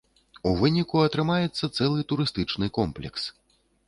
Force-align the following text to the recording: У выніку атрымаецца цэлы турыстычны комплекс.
У 0.51 0.51
выніку 0.61 1.03
атрымаецца 1.07 1.69
цэлы 1.77 2.05
турыстычны 2.13 2.71
комплекс. 2.79 3.29